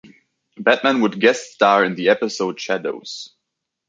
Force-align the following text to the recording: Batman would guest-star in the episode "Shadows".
Batman 0.57 1.01
would 1.01 1.21
guest-star 1.21 1.85
in 1.85 1.93
the 1.93 2.09
episode 2.09 2.59
"Shadows". 2.59 3.35